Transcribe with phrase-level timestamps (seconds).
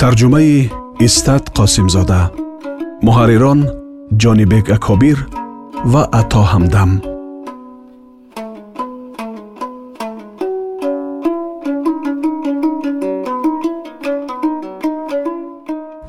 [0.00, 0.70] тарҷумаи
[1.06, 2.20] истат қосимзода.
[3.06, 3.60] Муҳаррирон
[4.22, 5.18] ҷонибек акобир
[5.92, 6.90] ва ато ҳамдам.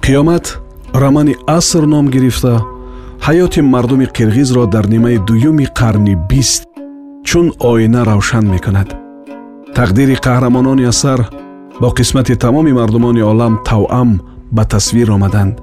[0.05, 0.45] Қиёмат
[1.01, 2.53] романи аср ном гирифта
[3.27, 6.63] ҳаёти мардуми қирғизро дар нимаи дуюми қарни бист
[7.27, 8.89] чун оина равшан мекунад.
[9.77, 11.19] Тақдири қаҳрамонони асар
[11.81, 14.19] бо қисмати тамоми мардумони олам тавъам
[14.51, 15.61] ба тасвир омаданд.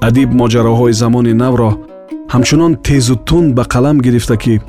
[0.00, 1.70] Адиб моҷароҳои замони навро
[2.32, 4.60] ҳамчунон тезу тун ба қалам гирифта ки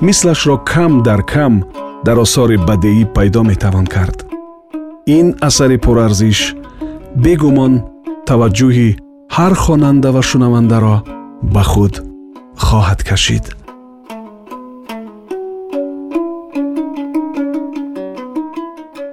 [0.00, 1.54] мислашро кам дар кам
[2.06, 4.18] дар осори бадеӣ пайдо метавон кард.
[5.06, 6.40] Ин асари пурарзиш
[7.24, 7.72] бегумон
[8.28, 8.90] таваҷҷӯҳи
[9.36, 10.96] ҳар хонанда ва шунавандаро
[11.54, 11.94] ба худ
[12.66, 13.46] хоҳад кашид.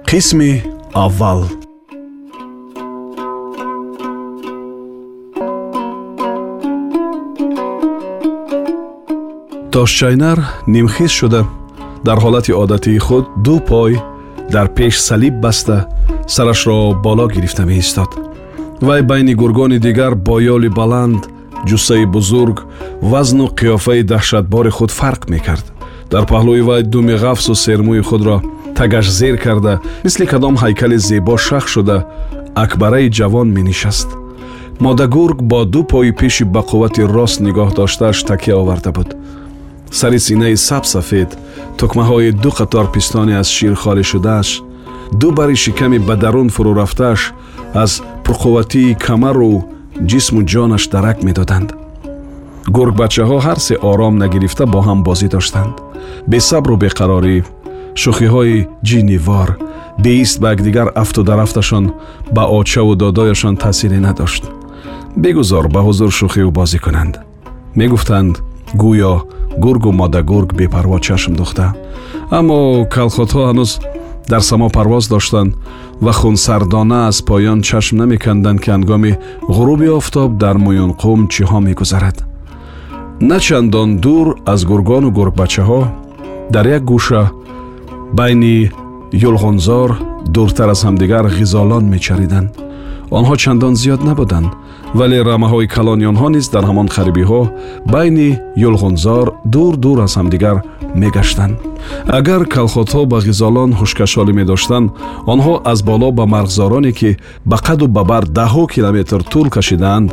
[0.08, 1.44] Қисми аввал.
[9.72, 11.46] Тошчайнар нимхиз шуда.
[12.04, 14.00] Дар ҳолати одатии худ ду пой
[14.50, 15.88] дар пеш салиб баста
[16.28, 18.10] сарашро боло гирифта меистод.
[18.80, 21.28] Вай байни гургони дигар бо ёли баланд
[21.66, 22.64] ҷуссаи бузург
[23.00, 25.66] вазну қиёфаи даҳшатбори худ фарқ мекард.
[26.10, 28.42] Дар паҳлӯи вай думи ғафсу сермӯи худро
[28.76, 32.06] тагаш зер карда мисли кадом ҳайкали зебо шах шуда
[32.54, 34.08] акбараи ҷавон менишаст.
[34.80, 39.16] Модагург бо ду пои пеши ба қуввати рост нигоҳ доштааш такя оварда буд.
[39.90, 41.30] Сари синаи сабсафед
[41.78, 44.48] тукмаҳои ду қатор пистоне аз шир холӣ шудааш
[45.20, 47.20] ду бари шиками ба дарун фурӯ рафтааш
[47.74, 49.64] аз пурқувватии камару
[50.10, 51.68] ҷисму ҷонаш дарак медоданд.
[52.76, 55.74] Гургбачаҳо ҳар се ором нагирифта бо ҳам бозӣ доштанд.
[56.30, 57.36] Бесабру беқарорӣ
[58.00, 59.48] шӯхиҳои ҷинивор
[60.06, 61.84] деист ба якдигар афту дарафташон
[62.36, 64.44] ба очаву додояшон таъсире надошт.
[65.16, 67.14] Бигузор ба ҳузур шӯхиву бозӣ кунанд.
[67.78, 68.34] Мегуфтанд
[68.82, 69.14] гӯё
[69.64, 71.66] гургу модагург бепарво чашм духта.
[72.38, 72.58] Аммо
[72.94, 73.70] калхотҳо ҳанӯз
[74.30, 75.54] дар само парвоз доштанд
[76.04, 79.12] ва хунсардона аз поён чашм намеканданд ки ҳангоми
[79.56, 82.16] ғуруби офтоб дар муюнқум чиҳо мегузарад.
[83.20, 85.80] На чандон дур аз гургону гургбачаҳо
[86.54, 87.22] дар як гӯша
[88.12, 88.70] байни
[89.12, 89.96] юлғунзор
[90.34, 92.50] дуртар аз ҳамдигар ғизолон мечариданд
[93.18, 94.50] онҳо чандон зиёд набуданд
[94.98, 97.42] вале рамаҳои калони онҳо низ дар ҳамон қарибиҳо
[97.94, 98.30] байни
[98.68, 100.56] юлғунзор дур дур аз ҳамдигар
[101.02, 101.56] мегаштанд.
[102.18, 104.92] Агар калхотҳо ба ғизолон ҳушкашолӣ медоштанд
[105.32, 107.10] онҳо аз боло ба марғзороне ки
[107.50, 110.08] ба қаду ба бар даҳҳо километр тӯл кашидаанд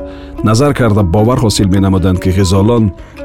[0.47, 2.83] назар карда бовар ҳосил менамуданд ки ғизолон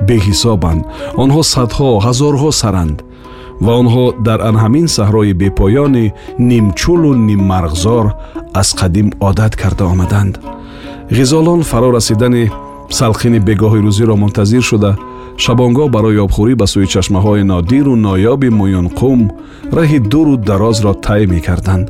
[0.08, 0.82] беҳисобанд.
[1.22, 2.96] Онҳо садҳо ҳазорҳо саранд
[3.64, 6.12] ва онҳо дар анҳамин саҳрои бепоёни
[6.50, 8.06] нимчулу ниммарғзор
[8.60, 10.34] аз қадим одат карда омаданд.
[11.10, 12.50] ғизолон фаро расидани
[12.90, 14.92] салхини бегоҳи рӯзиро мунтазир шуда.
[15.44, 19.20] шабонгоҳ барои обхӯрӣ ба сӯи чашмаҳои нодиру ноёби муюнқум
[19.76, 21.86] раҳи дуру дарозро тай мекарданд.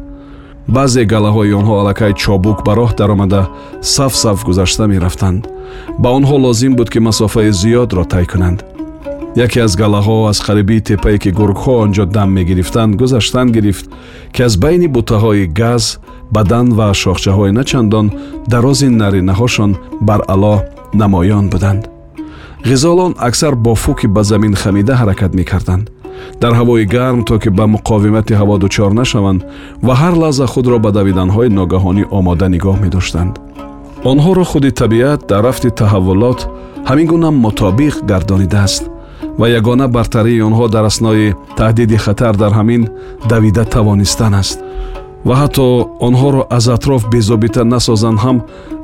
[0.74, 3.42] баъзе галаҳои онҳо аллакай чобук ба роҳ даромада
[3.94, 5.42] саф саф гузашта мерафтанд.
[6.02, 8.58] ба онҳо лозим буд ки масофаи зиёдро тай кунанд
[9.36, 13.86] яке аз галаҳо аз қарибии теппае ки гургҳо он ҷо дам мегирифтанд гузаштан гирифт
[14.34, 15.84] ки аз байни бутаҳои газ
[16.32, 18.06] бадан ва шохчаҳои начандон
[18.48, 19.70] дарози наринаҳошон
[20.00, 20.56] баръало
[20.94, 21.82] намоён буданд.
[22.70, 25.90] Ғизолон аксар бо фуки ба замин хамида ҳаракат мекарданд.
[26.40, 29.40] Дар ҳавои гарм то ки ба муқовимати ҳаво дучор нашаванд
[29.86, 33.34] ва ҳар лаҳза худро ба давиданҳои ногаҳонӣ омода нигоҳ медоштанд.
[34.10, 36.40] Онҳоро худи табиат дар рафти таҳаввулот
[36.88, 38.84] ҳамин гуна мутобиқ гардонидааст
[39.38, 42.82] ва ягона бартарии онҳо дар аснои таҳдиди хатар дар ҳамин
[43.28, 44.58] давида тавонистан аст.
[45.28, 45.66] Ва ҳатто
[46.08, 48.36] онҳоро аз атроф безобита насозанд ҳам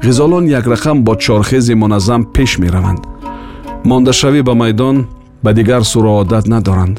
[0.06, 3.02] ғизолон якрақам бо чорхези муназзам пеш мераванд.
[3.84, 4.96] Мондашавӣ ба майдон
[5.44, 6.96] ба дигар суроодат надоранд.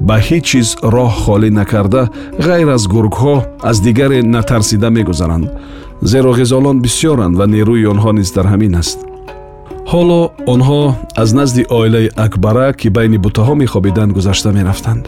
[0.00, 2.02] Ба ҳеҷ чиз роҳ холӣ накарда
[2.46, 3.34] ғайр аз гургҳо
[3.70, 5.46] аз дигаре натарсида мегузаранд
[6.02, 8.98] зеро ғизолон бисьёранд ва нерӯи онҳо низ дар ҳамин аст
[9.92, 10.20] ҳоло
[10.54, 10.82] онҳо
[11.22, 15.04] аз назди оилаи акбара ки байни бутаҳо мехобиданд гузашта мерафтанд.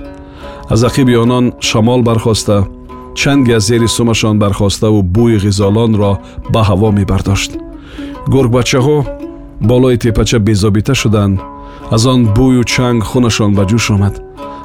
[0.73, 2.57] Аз ақиби онон шамол бархоста
[3.21, 6.13] чанге аз зери сумашон бархоставу бӯи ғизолонро
[6.53, 7.51] ба ҳаво мебардошт.
[8.33, 8.99] Гургбачаҳо
[9.71, 11.41] болои тепача безобита шуданд
[11.97, 14.15] аз он бӯю чанг хунашон ба ҷӯш омад.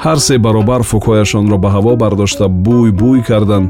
[0.04, 3.68] Ҳар се баробар фукҳояшонро ба ҳаво бардошта бӯй бӯй карданд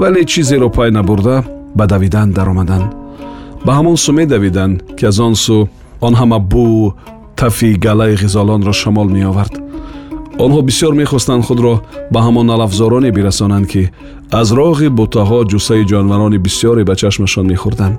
[0.00, 1.36] вале чизеро пай набурда
[1.78, 2.88] ба давидан даромаданд.
[3.66, 5.68] Ба ҳамон су медавиданд ки аз он су
[6.06, 6.92] он ҳама бӯ
[7.40, 9.54] тафи галаи ғизолонро шамол меовард.
[10.44, 11.74] Онҳо бисёр мехостанд худро
[12.12, 13.82] ба ҳамон алафзороне бирасонанд ки
[14.40, 17.96] аз роғи бутаҳо ҷусаи ҷонварони бисёре ба чашмашон мехӯрданд.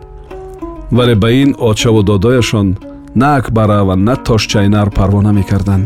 [0.98, 2.68] Вале ба ин очаву додояшон
[3.16, 5.86] на акбара ва на тошчайнар парво намекарданд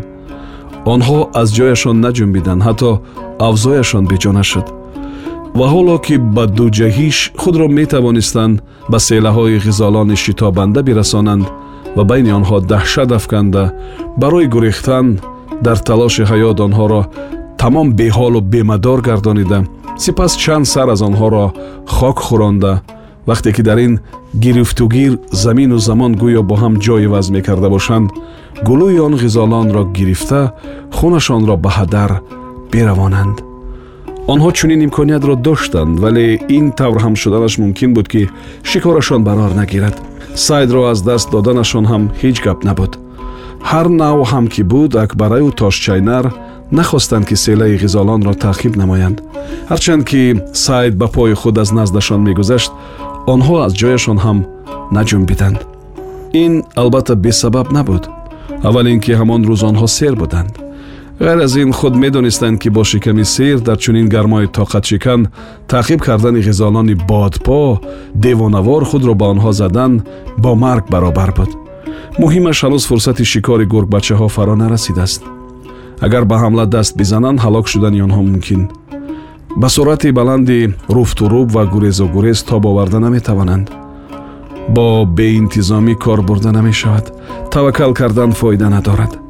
[0.94, 2.92] онҳо аз ҷояшон наҷунбиданд ҳатто
[3.48, 4.68] авзояшон беҷона шуд.
[5.58, 8.56] Ва ҳоло ки ба дуҷаҳиш худро метавонистанд
[8.92, 11.46] ба селаҳои ғизолони шитобанда бирасонанд
[11.98, 13.64] ва байни онҳо даҳшат афканда
[14.22, 15.08] барои гурехтан
[15.66, 17.02] дар талоши ҳаёт онҳоро
[17.62, 19.60] тамом беҳолу бемадор гардонида.
[20.04, 21.46] Сипас чанд сар аз онҳоро
[21.96, 22.74] хок хӯронда.
[23.30, 23.94] Вақте ки дар ин
[24.44, 28.08] гирифтугир замину замон гӯё бо ҳам ҷой иваз мекарда бошанд
[28.68, 30.42] гулӯи он ғизолонро гирифта
[30.98, 32.12] хунашонро ба ҳадар
[32.72, 33.38] биравонанд
[34.34, 36.26] онҳо чунин имкониятро доштанд вале
[36.58, 38.22] ин тавр ҳам шуданаш мумкин буд ки
[38.70, 39.96] шикорашон барор нагирад
[40.38, 42.92] сайдро аз даст доданашон ҳам ҳеҷ гап набуд.
[43.70, 46.26] Ҳар нав ҳам ки буд акбараю тошчайнар
[46.72, 49.18] нахостанд ки селаи ғизолонро таъқиб намоянд.
[49.72, 50.22] Ҳарчанд ки
[50.66, 52.72] сайд ба пои худ аз наздашон мегузашт
[53.34, 54.40] онҳо аз ҷояшон ҳам
[54.96, 55.60] наҷунбиданд.
[56.44, 58.04] Ин албатта бесабаб набуд.
[58.68, 60.67] Аввал ин ки ҳамон рӯз онҳо сер буданд
[61.20, 65.28] ғайр аз ин худ медонистанд ки бо шиками сер дар чунин гармои тоқатшикан
[65.68, 67.82] таъқиб кардани ғизолони бодпо
[68.14, 70.02] девонавор худро ба онҳо задан
[70.38, 71.50] бо марг баробар буд.
[72.20, 75.24] Муҳимаш ҳанӯз фурсати шикори гургбачаҳо фаро нарасидааст.
[76.02, 78.70] Агар ба ҳамла даст бизананд ҳалок шудани онҳо мумкин.
[79.56, 83.72] Ба суръати баланди руфтуруб ва гурезу гурез тоб оварда наметавонанд.
[84.70, 87.06] Бо беинтизомӣ кор бурда намешавад.
[87.52, 89.27] Таваккал кардан фоида надорад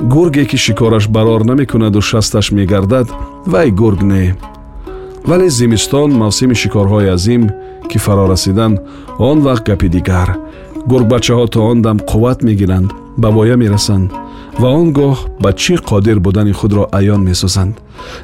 [0.00, 3.08] гурге ки шикораш барор намекунаду шасташ мегардад
[3.46, 4.36] вай гург не.
[5.24, 7.50] Вале зимистон мавсими шикорҳои азим
[7.90, 8.80] ки фаро расиданд
[9.18, 10.38] он вақт гапи дигар.
[10.86, 14.12] Гургбачаҳо то он дам қувват мегиранд ба воя мерасанд
[14.58, 17.74] ва он гоҳ ба чӣ қодир будани худро аён месозанд.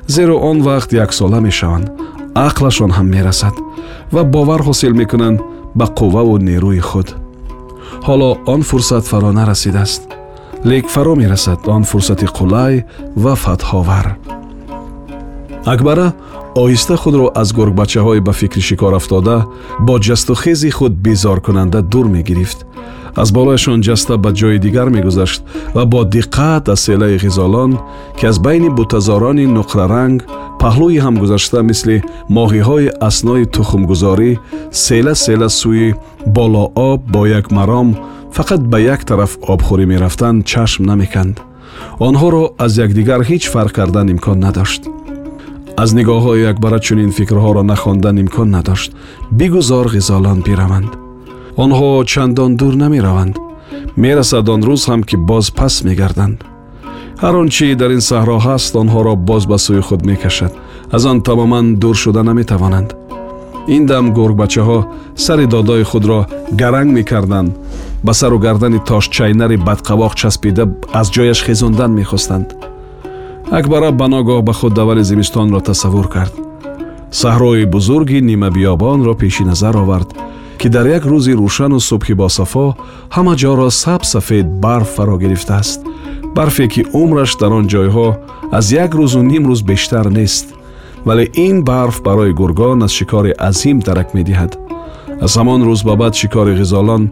[0.06, 1.90] Зеро он вақт яксола мешаванд
[2.34, 3.54] ақлашон ҳам мерасад
[4.12, 5.40] ва бовар ҳосил мекунанд
[5.74, 7.08] ба қувваву нерӯи худ.
[8.06, 10.02] Ҳоло он фурсат фаро нарасидааст
[10.64, 12.84] лек фаро мерасад он фурсати қулай
[13.16, 14.16] ва фатҳовар.
[15.64, 16.12] Акбара
[16.54, 19.46] оҳиста худро аз гургбачаҳои ба фикри шикор афтода
[19.80, 22.66] бо ҷастухези худ безоркунанда дур мегирифт.
[23.16, 25.42] Аз болояшон ҷаста ба ҷои дигар мегузашт
[25.74, 27.78] ва бо диққат аз селаи ғизолон
[28.18, 30.18] ки аз байни бутазорони нуқраранг
[30.60, 32.02] паҳлӯи ҳам гузашта мисли
[32.36, 34.30] моҳиҳои аснои тухмгузорӣ
[34.70, 35.94] села села сӯи
[36.26, 37.88] болооб бо як маром
[38.36, 41.36] фақат ба як тараф обхӯрӣ мерафтанд чашм намеканд.
[42.08, 44.82] Онҳоро аз якдигар ҳеҷ фарқ кардан имкон надошт
[45.82, 48.90] аз нигоҳҳои акбара чунин фикрҳоро нахондан имкон надошт
[49.38, 50.92] бигузор ғизолон бираванд
[51.56, 53.34] онҳо чандон дур намераванд.
[54.02, 56.38] Мерасад он рӯз ҳам ки боз пас мегарданд.
[57.22, 60.52] Ҳар он чи дар ин саҳро ҳаст онҳоро боз ба сӯи худ мекашад.
[60.96, 62.90] Аз он тамоман дур шуда наметавонанд.
[63.74, 64.78] Ин дам гургбачаҳо
[65.24, 66.20] сари додои худро
[66.60, 67.50] гаранг мекарданд
[68.04, 72.48] ба сару гардани тошчайнари бадқавоқ часпида аз ҷояш хезондан мехостанд
[73.50, 76.34] акбара ба ногоҳ ба худ давали зимистонро тасаввур кард
[77.20, 80.10] саҳрои бузурги нимабиёбонро пеши назар овард
[80.58, 82.66] ки дар як рӯзи рӯшану субҳи босафо
[83.14, 85.80] ҳама ҷоро сабсафед барф фаро гирифтааст
[86.36, 88.08] барфе ки умраш дар он ҷойҳо
[88.58, 90.46] аз як рӯзу ним рӯз бештар нест
[91.06, 94.52] вале ин барф барои гургон аз шикори азим дарак медиҳад
[95.24, 97.02] аз ҳамон рӯз ба баъд шикори ғизолон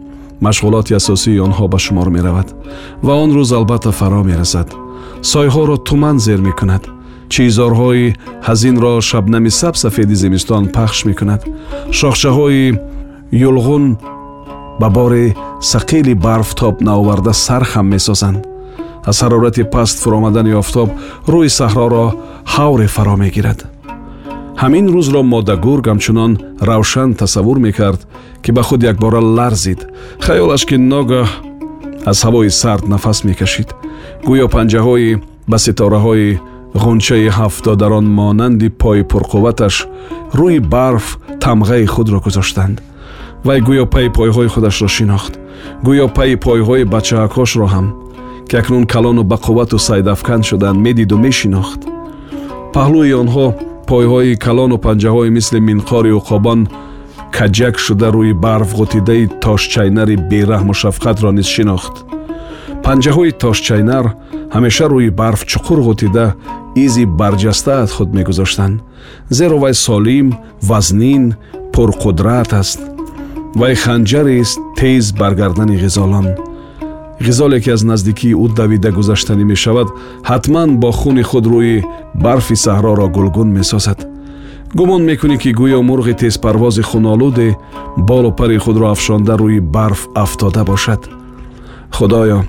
[0.45, 2.47] машғулоти асосии онҳо ба шумор меравад
[3.05, 4.69] ва он рӯз албатта фаро мерасад.
[5.31, 6.83] Сойҳоро туман зер мекунад.
[7.33, 8.15] Чизорҳои
[8.47, 11.41] ҳазинро шабнами сабсафеди зимистон пахш мекунад.
[11.99, 12.79] Шохчаҳои
[13.47, 13.85] юлғун
[14.79, 15.35] ба бори
[15.71, 18.41] сақили барфтоб наоварда сар хам месозанд.
[19.05, 20.89] Аз ҳарорати паст фуромадани офтоб
[21.33, 22.05] рӯи саҳроро
[22.53, 23.59] ҳавре фаро мегирад
[24.61, 26.31] ҳамин рӯзро модагург ҳамчунон
[26.69, 28.01] равшан тасаввур мекард
[28.43, 29.79] ки ба худ якбора ларзид.
[30.25, 31.27] Хаёлаш ки ногаҳ
[32.11, 33.69] аз ҳавои сард нафас мекашид.
[34.27, 35.19] Гӯё панҷаҳои
[35.51, 36.39] ба ситораҳои
[36.83, 39.75] ғунчаи ҳафтодарон монанди пои пурқувваташ
[40.39, 41.05] рӯи барф
[41.43, 42.77] тамғаи худро гузоштанд.
[43.47, 45.33] Вай гӯё пайи пойҳои худашро шинохт.
[45.85, 47.87] Гӯё пайи пойҳои бачаакҳошро ҳам
[48.49, 51.79] ки акнун калону бақуввату сайдафкан шуданд медиду мешинохт.
[52.75, 53.47] Паҳлӯи онҳо
[53.91, 56.59] пойҳои калону панҷаҳои мисли минқори уқобон
[57.37, 61.95] каҷак шуда рӯи барф ғутидаи тошчайнари бераҳму шафқатро низ шинохт.
[62.85, 64.05] Панҷаҳои тошчайнар
[64.55, 66.25] ҳамеша рӯи барф чуқур ғутида
[66.85, 68.75] изи барҷастаат худ мегузоштанд.
[69.37, 70.27] Зеро вай солим
[70.69, 71.23] вазнин
[71.73, 72.79] пурқудрат аст
[73.59, 76.27] вай ханҷарест тез бар гардани ғизолон
[77.21, 79.87] ғизоле ки аз наздикии ӯ давида гузаштанӣ мешавад
[80.29, 81.83] ҳатман бо хуни худ рӯи
[82.23, 83.99] барфи саҳроро гулгун месозад
[84.77, 87.57] гумон мекунӣ ки гӯё мурғи тезпарвози хунолуде
[87.97, 91.01] болу пари худро афшонда рӯи барф афтода бошад
[91.91, 92.39] худоё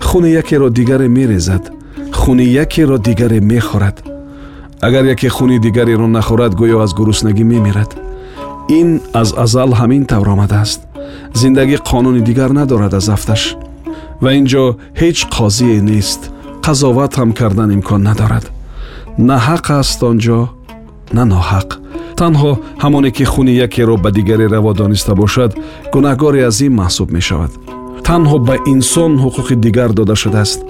[0.00, 1.64] хуни якеро дигаре мерезад
[2.12, 3.96] хуни якеро дигаре мехӯрад
[4.80, 7.90] агар яке хуни дигареро нахӯрад гӯё аз гуруснагӣ мемирад
[8.68, 10.80] ин аз азал ҳамин тавр омадааст
[11.34, 13.56] зиндагӣ қонуни дигар надорад аз афташ
[14.22, 14.64] ва ин ҷо
[15.00, 16.20] ҳеҷ қозие нест.
[16.66, 18.44] Қазоват ҳам кардан имкон надорад.
[19.28, 20.40] На ҳақ аст он ҷо
[21.16, 21.68] на ноҳақ.
[22.20, 25.50] Танҳо ҳамоне ки хуни якеро ба дигаре раво дониста бошад
[25.94, 27.52] гунаҳгори азим маҳсуб мешавад.
[28.08, 30.60] Танҳо ба инсон ҳуқуқи дигар дода шудааст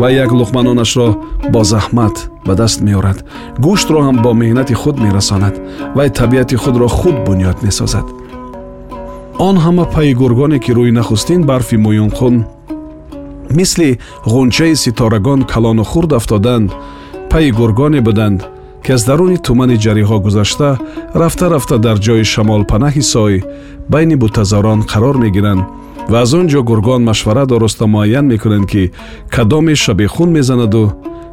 [0.00, 1.08] ва як луқманонашро
[1.52, 2.16] бо заҳмат
[2.46, 3.18] ба даст меорад.
[3.64, 5.54] Гӯштро ҳам бо меҳнати худ мерасонад
[5.96, 8.06] вай табиати худро худ бунёд месозад.
[9.48, 12.34] Он ҳама пайи гургоне ки рӯи нахустин барфи муюнқун
[13.52, 16.70] мисли ғунчаи ситорагон калону хурд афтоданд
[17.30, 18.40] пайи гургоне буданд
[18.84, 20.78] ки аз даруни тумани ҷариҳо гузашта
[21.14, 23.44] рафта рафта дар ҷои шамолпанаҳи сой
[23.88, 25.62] байни бутазорон қарор мегиранд
[26.10, 28.92] ва аз он ҷо гургон машвара дороста муайян мекунанд ки
[29.34, 30.92] кадоме шабихун мезанаду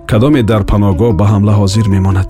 [0.09, 2.29] кадоме дар паноҳгоҳ ба ҳамла ҳозир мемонад.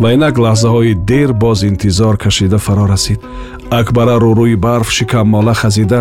[0.00, 3.20] Ва инак лаҳзаҳои дер боз интизор кашида фаро расид
[3.80, 6.00] акбара рӯрӯи барф шикаммола хазида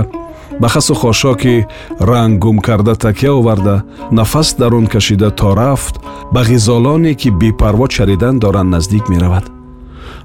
[0.60, 1.68] ба хасу хошоки
[2.00, 6.00] ранг гум карда такя оварда нафас дарун кашида то рафт
[6.32, 9.52] ба ғизолоне ки бепарво чаридан доранд наздик меравад.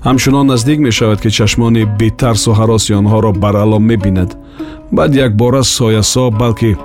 [0.04, 4.36] Ҳамчунон наздик мешавад ки чашмони бетарсу ҳароси онҳоро баралом мебинад.
[4.92, 6.76] Баъд якбора соясо балки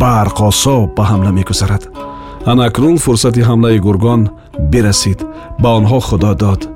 [0.00, 1.88] барқосо ба ҳамла мегузарад.
[2.46, 4.30] Анакнун фурсати ҳамлаи гургон
[4.70, 5.18] бирасид.
[5.62, 6.71] Ба онҳо худо дод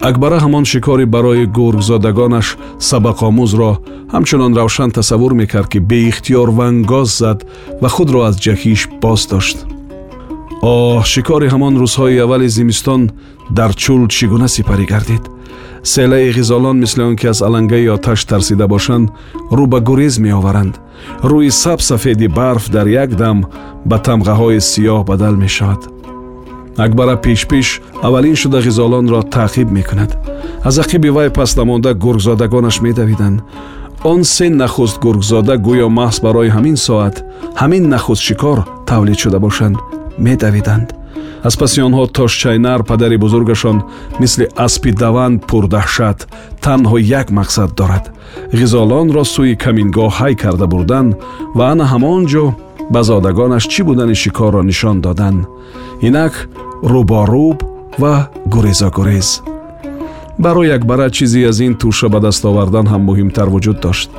[0.00, 2.56] акбара ҳамон шикори барои гургзодагонаш
[2.88, 3.72] сабақомӯзро
[4.14, 7.38] ҳамчунон равшан тасаввур мекард ки беихтиёр вангоз зад
[7.82, 9.58] ва худро аз ҷаҳиш боз дошт
[10.62, 13.02] оҳ шикори ҳамон рӯзҳои аввали зимистон
[13.58, 15.24] дар чул чӣ гуна сипарӣ гардид
[15.82, 19.10] селаи ғизолон мисли он ки аз алангаи оташ тарсида бошанд
[19.56, 20.74] рӯ ба гурез меоваранд
[21.30, 23.38] рӯи сабсафеди барф дар як дам
[23.84, 25.97] ба тамғаҳои сиёҳ бадал мешавад
[26.78, 30.16] акбара пешпеш аввалин шуда ғизолонро таъқиб мекунад.
[30.64, 33.42] Аз ақиби вай пас намонда гургзодагонаш медавиданд.
[34.04, 37.24] Он се нахуст гургзода гӯё маҳз барои ҳамин соат
[37.60, 39.76] ҳамин нахуст шикор тавлид шуда бошанд
[40.18, 40.94] медавиданд.
[41.42, 43.82] Аз паси онҳо тошчайнар падари бузургашон
[44.20, 46.18] мисли аспи даванд пурдаҳшат
[46.64, 48.04] танҳо як мақсад дорад.
[48.60, 51.06] Ғизолонро сӯи камингоҳ ҳай карда бурдан
[51.56, 52.46] ва ана ҳамон ҷо
[52.92, 55.36] ба зодагонаш чӣ будани шикорро нишон додан.
[56.08, 56.34] Инак
[56.82, 57.58] рӯборӯб
[57.98, 59.42] ва гурезогурез
[60.38, 64.10] барои акбара чизе аз ин туша ба даст овардан ҳам муҳимтар вуҷуд дошт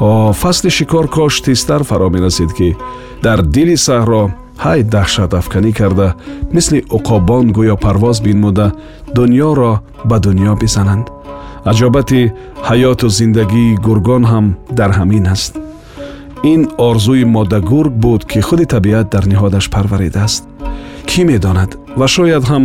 [0.00, 2.76] о фасли шикор кош тезтар фаро мерасид ки
[3.22, 4.22] дар дили саҳро
[4.64, 6.08] ҳай даҳшатафканӣ карда
[6.54, 8.66] мисли уқобон гӯё парвоз бинмуда
[9.16, 9.72] дуньёро
[10.08, 11.06] ба дуньё бизананд
[11.70, 12.20] аҷобати
[12.68, 14.46] ҳаёту зиндагии гургон ҳам
[14.78, 15.52] дар ҳамин аст
[16.52, 20.42] ин орзуи моддагург буд ки худи табиат дар ниҳодаш парваридааст
[21.10, 21.70] кӣ медонад?
[21.98, 22.64] Ва шояд ҳам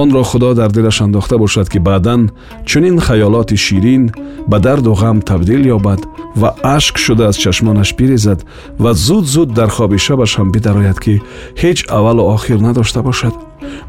[0.00, 2.30] онро худо дар дилаш андохта бошад ки баъдан
[2.64, 4.10] чунин хаёлоти ширин
[4.50, 6.00] ба дарду ғам табдил ёбад
[6.40, 8.44] ва ашк шуда аз чашмонаш бирезад
[8.78, 11.22] ва зуд зуд дар хоби шабаш ҳам бидарояд ки
[11.62, 13.34] ҳеҷ аввалу охир надошта бошад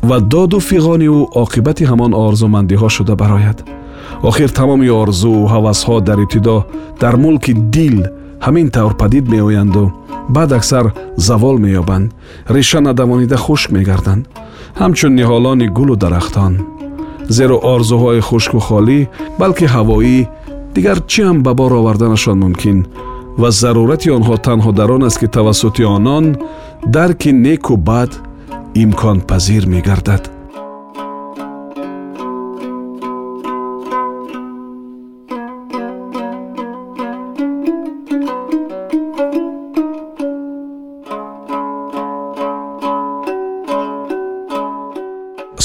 [0.04, 3.58] ва доду фиғони ӯ оқибати ҳамон орзумандиҳо шуда барояд.
[4.30, 6.58] Охир тамоми орзуу ҳавасҳо дар ибтидо
[7.01, 7.98] дар мулки дил
[8.46, 9.94] ҳамин тавр падид меоянду
[10.36, 12.13] баъд аксар завол меёбанд
[12.56, 14.24] реша надавонида хушк мегарданд.
[14.82, 16.53] Ҳамчун ниҳолони гулу дарахтон
[17.29, 19.00] зеро орзуҳои хушку холӣ
[19.39, 20.20] балки ҳавоӣ
[20.75, 22.79] дигар чиам ба бор оварданашон мумкин
[23.41, 26.25] ва зарурати онҳо танҳо дар он аст ки тавассути онон
[26.96, 28.12] дарки неку бад
[28.84, 30.24] имконпазир мегардад